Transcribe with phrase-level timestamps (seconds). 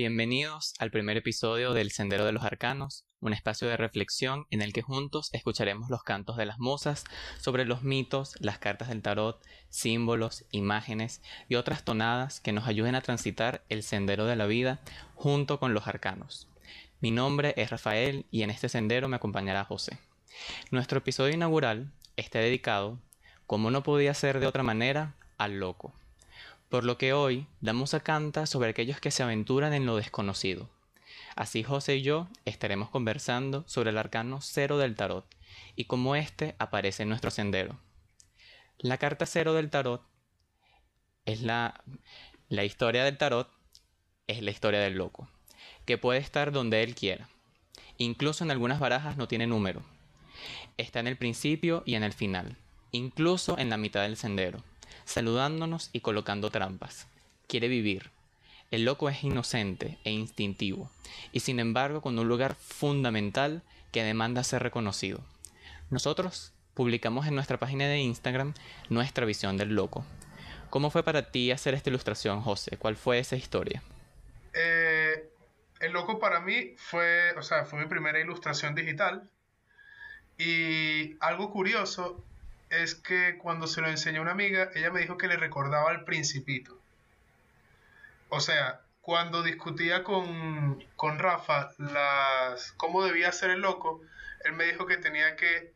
[0.00, 4.72] Bienvenidos al primer episodio del Sendero de los Arcanos, un espacio de reflexión en el
[4.72, 7.04] que juntos escucharemos los cantos de las musas
[7.38, 11.20] sobre los mitos, las cartas del tarot, símbolos, imágenes
[11.50, 14.80] y otras tonadas que nos ayuden a transitar el sendero de la vida
[15.16, 16.48] junto con los arcanos.
[17.02, 19.98] Mi nombre es Rafael y en este sendero me acompañará José.
[20.70, 22.98] Nuestro episodio inaugural está dedicado,
[23.46, 25.92] como no podía ser de otra manera, al loco
[26.70, 30.70] por lo que hoy damos a canta sobre aquellos que se aventuran en lo desconocido.
[31.34, 35.26] Así José y yo estaremos conversando sobre el arcano cero del tarot
[35.74, 37.80] y cómo éste aparece en nuestro sendero.
[38.78, 40.02] La carta cero del tarot
[41.24, 41.82] es la,
[42.48, 43.50] la historia del tarot,
[44.28, 45.28] es la historia del loco,
[45.86, 47.28] que puede estar donde él quiera.
[47.98, 49.82] Incluso en algunas barajas no tiene número.
[50.76, 52.56] Está en el principio y en el final,
[52.92, 54.62] incluso en la mitad del sendero
[55.04, 57.06] saludándonos y colocando trampas.
[57.46, 58.10] Quiere vivir.
[58.70, 60.90] El loco es inocente e instintivo,
[61.32, 65.20] y sin embargo con un lugar fundamental que demanda ser reconocido.
[65.90, 68.54] Nosotros publicamos en nuestra página de Instagram
[68.88, 70.04] nuestra visión del loco.
[70.70, 72.76] ¿Cómo fue para ti hacer esta ilustración, José?
[72.76, 73.82] ¿Cuál fue esa historia?
[74.52, 75.28] Eh,
[75.80, 79.28] el loco para mí fue, o sea, fue mi primera ilustración digital.
[80.38, 82.24] Y algo curioso
[82.70, 86.04] es que cuando se lo enseñó una amiga, ella me dijo que le recordaba al
[86.04, 86.80] principito.
[88.28, 90.78] O sea, cuando discutía con,
[91.18, 94.00] Rafa las, cómo debía ser el loco,
[94.44, 95.74] él me dijo que tenía que,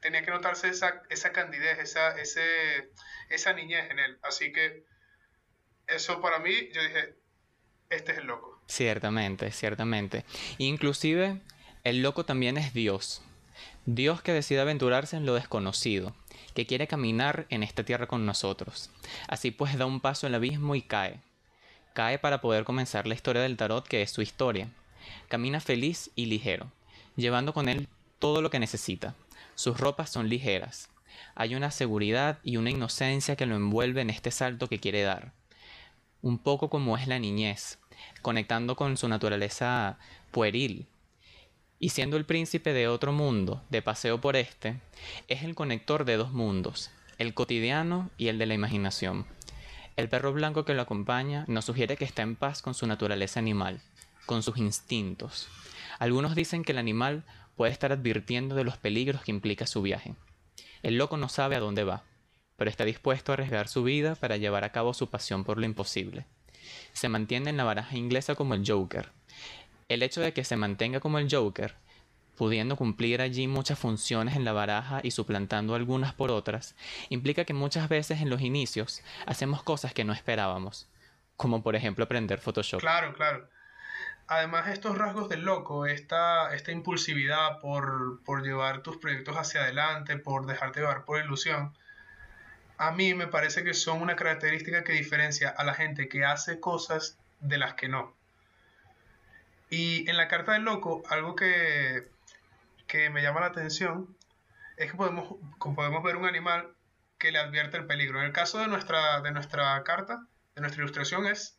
[0.00, 2.90] tenía que notarse esa, esa candidez, esa, ese,
[3.28, 4.18] esa niñez en él.
[4.22, 4.84] Así que
[5.88, 7.14] eso para mí, yo dije,
[7.90, 8.62] este es el loco.
[8.66, 10.24] Ciertamente, ciertamente.
[10.58, 11.40] Inclusive,
[11.82, 13.22] el loco también es Dios.
[13.86, 16.14] Dios que decide aventurarse en lo desconocido,
[16.54, 18.90] que quiere caminar en esta tierra con nosotros.
[19.28, 21.20] Así pues da un paso al abismo y cae.
[21.92, 24.68] Cae para poder comenzar la historia del tarot que es su historia.
[25.28, 26.70] Camina feliz y ligero,
[27.16, 29.14] llevando con él todo lo que necesita.
[29.54, 30.88] Sus ropas son ligeras.
[31.34, 35.32] Hay una seguridad y una inocencia que lo envuelve en este salto que quiere dar.
[36.22, 37.78] Un poco como es la niñez,
[38.22, 39.98] conectando con su naturaleza
[40.30, 40.86] pueril,
[41.84, 44.80] y siendo el príncipe de otro mundo, de paseo por este,
[45.28, 49.26] es el conector de dos mundos, el cotidiano y el de la imaginación.
[49.94, 53.38] El perro blanco que lo acompaña nos sugiere que está en paz con su naturaleza
[53.38, 53.82] animal,
[54.24, 55.48] con sus instintos.
[55.98, 57.22] Algunos dicen que el animal
[57.54, 60.14] puede estar advirtiendo de los peligros que implica su viaje.
[60.82, 62.02] El loco no sabe a dónde va,
[62.56, 65.66] pero está dispuesto a arriesgar su vida para llevar a cabo su pasión por lo
[65.66, 66.24] imposible.
[66.94, 69.12] Se mantiene en la baraja inglesa como el Joker,
[69.88, 71.74] el hecho de que se mantenga como el Joker,
[72.36, 76.74] pudiendo cumplir allí muchas funciones en la baraja y suplantando algunas por otras,
[77.08, 80.88] implica que muchas veces en los inicios hacemos cosas que no esperábamos,
[81.36, 82.80] como por ejemplo aprender Photoshop.
[82.80, 83.48] Claro, claro.
[84.26, 90.16] Además, estos rasgos del loco, esta, esta impulsividad por, por llevar tus proyectos hacia adelante,
[90.16, 91.74] por dejarte llevar por ilusión,
[92.78, 96.58] a mí me parece que son una característica que diferencia a la gente que hace
[96.58, 98.14] cosas de las que no.
[99.70, 102.08] Y en la carta del loco, algo que,
[103.10, 104.16] me llama la atención
[104.76, 106.68] es que podemos, podemos ver un animal
[107.18, 108.20] que le advierte el peligro.
[108.20, 111.58] En el caso de nuestra, de nuestra carta, de nuestra ilustración, es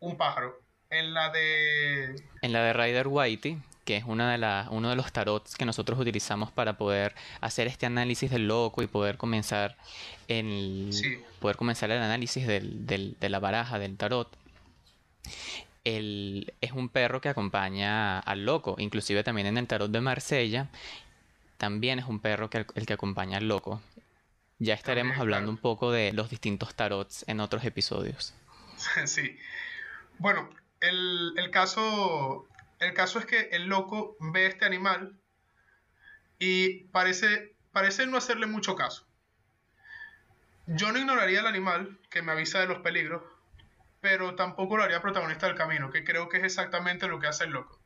[0.00, 0.60] un pájaro.
[0.90, 2.16] En la de.
[2.42, 5.64] En la de Rider Whitey, que es una de la, uno de los tarots que
[5.64, 9.76] nosotros utilizamos para poder hacer este análisis del loco y poder comenzar
[10.28, 10.90] el,
[11.40, 14.36] poder comenzar el análisis del, del, de la baraja del tarot
[15.86, 18.74] es un perro que acompaña al loco.
[18.78, 20.68] Inclusive también en el tarot de Marsella,
[21.58, 23.80] también es un perro que, el que acompaña al loco.
[24.58, 28.34] Ya estaremos hablando un poco de los distintos tarots en otros episodios.
[29.06, 29.38] Sí.
[30.18, 32.46] Bueno, el, el, caso,
[32.78, 35.18] el caso es que el loco ve este animal
[36.38, 39.06] y parece, parece no hacerle mucho caso.
[40.66, 43.22] Yo no ignoraría al animal que me avisa de los peligros,
[44.00, 47.44] pero tampoco lo haría protagonista del camino, que creo que es exactamente lo que hace
[47.44, 47.78] el loco.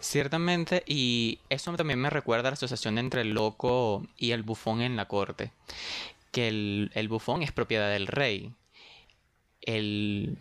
[0.00, 4.82] Ciertamente, y eso también me recuerda a la asociación entre el loco y el bufón
[4.82, 5.52] en la corte,
[6.32, 8.52] que el, bufón es propiedad del rey,
[9.62, 10.36] el,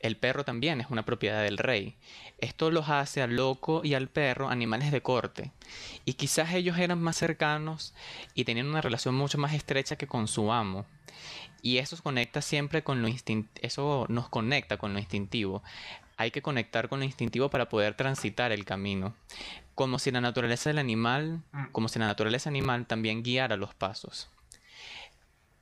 [0.00, 1.96] el perro también es una propiedad del rey.
[2.36, 5.52] Esto los hace al loco y al perro animales de corte.
[6.04, 7.94] Y quizás ellos eran más cercanos
[8.34, 10.84] y tenían una relación mucho más estrecha que con su amo.
[11.64, 13.08] Y eso conecta siempre con lo
[13.62, 15.62] eso nos conecta con lo instintivo.
[16.18, 19.14] Hay que conectar con lo instintivo para poder transitar el camino.
[19.74, 21.70] Como si la naturaleza del animal, mm.
[21.72, 24.28] como si la naturaleza animal también guiara los pasos.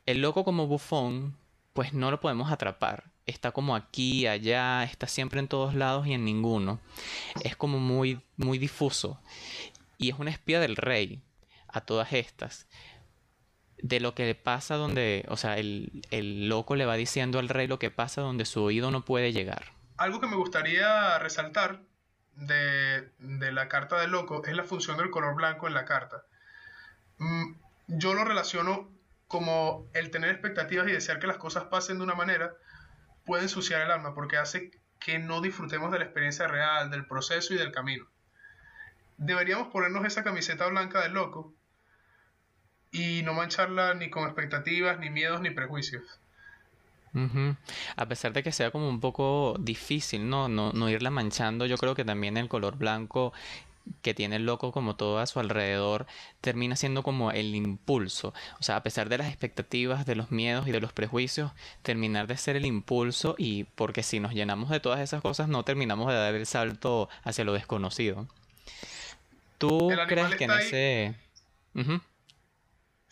[0.04, 1.36] El loco como bufón,
[1.72, 3.04] pues no lo podemos atrapar.
[3.24, 6.80] está como aquí, allá, está siempre en todos lados y en ninguno.
[7.44, 9.20] Es como muy, muy difuso.
[9.98, 11.22] Y es una espía del rey
[11.68, 12.66] a todas estas.
[13.82, 17.66] De lo que pasa donde, o sea, el, el loco le va diciendo al rey
[17.66, 19.64] lo que pasa donde su oído no puede llegar.
[19.96, 21.82] Algo que me gustaría resaltar
[22.36, 26.24] de, de la carta del loco es la función del color blanco en la carta.
[27.18, 27.54] Mm,
[27.88, 28.88] yo lo relaciono
[29.28, 32.54] como el tener expectativas y desear que las cosas pasen de una manera
[33.24, 37.54] puede ensuciar el alma porque hace que no disfrutemos de la experiencia real, del proceso
[37.54, 38.06] y del camino.
[39.16, 41.54] Deberíamos ponernos esa camiseta blanca del loco
[42.92, 46.04] y no mancharla ni con expectativas, ni miedos, ni prejuicios.
[47.96, 50.48] A pesar de que sea como un poco difícil, ¿no?
[50.48, 53.32] No, no irla manchando, yo creo que también el color blanco
[54.00, 56.06] que tiene el loco como todo a su alrededor
[56.40, 58.32] termina siendo como el impulso.
[58.60, 61.52] O sea, a pesar de las expectativas, de los miedos y de los prejuicios,
[61.82, 65.64] terminar de ser el impulso y porque si nos llenamos de todas esas cosas no
[65.64, 68.26] terminamos de dar el salto hacia lo desconocido.
[69.58, 71.14] ¿Tú crees que en ese...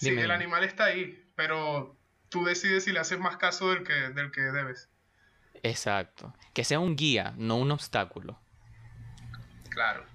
[0.01, 1.95] Sí, el animal está ahí, pero
[2.31, 4.89] tú decides si le haces más caso del que, del que debes.
[5.63, 6.35] Exacto.
[6.55, 8.41] Que sea un guía, no un obstáculo.
[9.69, 10.07] Claro.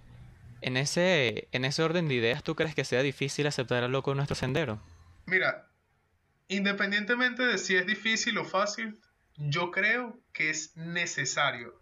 [0.62, 4.12] En ese, en ese orden de ideas, ¿tú crees que sea difícil aceptar al loco
[4.12, 4.82] en nuestro sendero?
[5.28, 5.68] Mira,
[6.48, 9.00] independientemente de si es difícil o fácil,
[9.38, 11.80] yo creo que es necesario.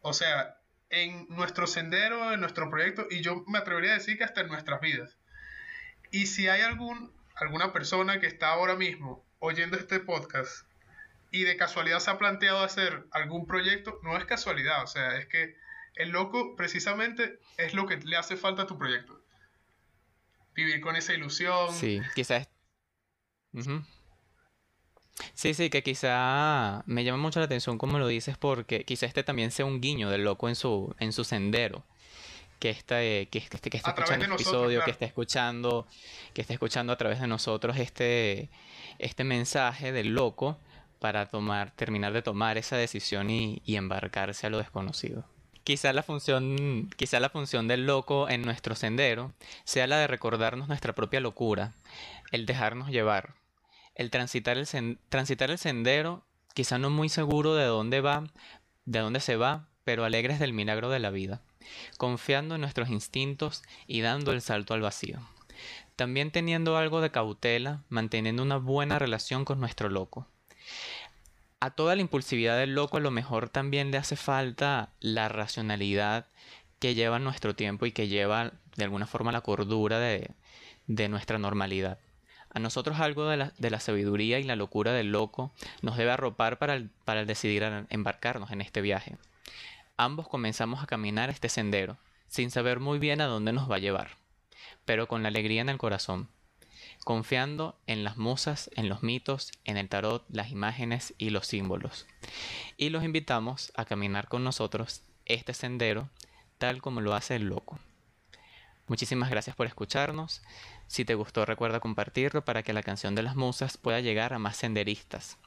[0.00, 0.56] O sea,
[0.88, 4.48] en nuestro sendero, en nuestro proyecto, y yo me atrevería a decir que hasta en
[4.48, 5.18] nuestras vidas.
[6.10, 10.66] Y si hay algún, alguna persona que está ahora mismo oyendo este podcast
[11.30, 15.26] y de casualidad se ha planteado hacer algún proyecto, no es casualidad, o sea, es
[15.26, 15.56] que
[15.96, 19.20] el loco precisamente es lo que le hace falta a tu proyecto.
[20.54, 21.72] Vivir con esa ilusión.
[21.72, 22.48] Sí, quizás.
[25.34, 29.22] Sí, sí, que quizá me llama mucho la atención como lo dices porque quizá este
[29.22, 31.84] también sea un guiño del loco en su, en su sendero.
[32.64, 35.86] Que este, que, este, que esté escuchando este episodio, que esté escuchando,
[36.32, 38.48] que esté escuchando a través de nosotros este,
[38.98, 40.56] este mensaje del loco
[40.98, 45.26] para tomar, terminar de tomar esa decisión y embarcarse a lo desconocido.
[45.62, 49.34] Quizá la función, quizá la función del loco en nuestro sendero
[49.64, 51.74] sea la de recordarnos nuestra propia locura,
[52.32, 53.34] el dejarnos llevar,
[53.94, 56.24] el transitar el, transitar el sendero,
[56.54, 58.24] quizá no muy seguro de dónde va,
[58.86, 61.42] de dónde se va, pero alegres del milagro de la vida,
[61.96, 65.20] confiando en nuestros instintos y dando el salto al vacío.
[65.96, 70.28] También teniendo algo de cautela, manteniendo una buena relación con nuestro loco
[71.64, 76.26] a toda la impulsividad del loco a lo mejor también le hace falta la racionalidad
[76.78, 80.34] que lleva nuestro tiempo y que lleva de alguna forma la cordura de,
[81.08, 81.98] nuestra normalidad.
[82.50, 86.82] A nosotros algo de la, sabiduría y la locura del loco nos debe arropar para,
[87.06, 89.16] para decidir embarcarnos en este viaje.
[89.96, 93.80] Ambos comenzamos a caminar este sendero, sin saber muy bien a dónde nos va a
[93.80, 94.16] llevar,
[94.84, 96.28] pero con la alegría en el corazón,
[97.04, 102.06] confiando en las musas, en los mitos, en el tarot, las imágenes y los símbolos.
[102.76, 106.10] Y los invitamos a caminar con nosotros este sendero
[106.58, 107.78] tal como lo hace el loco.
[108.86, 110.42] Muchísimas gracias por escucharnos.
[110.88, 114.38] Si te gustó recuerda compartirlo para que la canción de las musas pueda llegar a
[114.38, 115.38] más senderistas.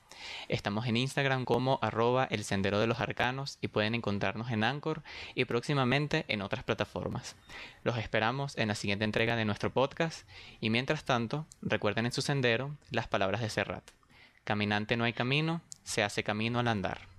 [0.48, 5.04] Estamos en Instagram como arroba el sendero de los arcanos y pueden encontrarnos en Anchor
[5.36, 7.36] y próximamente en otras plataformas.
[7.84, 10.28] Los esperamos en la siguiente entrega de nuestro podcast
[10.60, 13.84] y mientras tanto recuerden en su sendero las palabras de Serrat.
[14.44, 17.17] Caminante no hay camino, se hace camino al andar.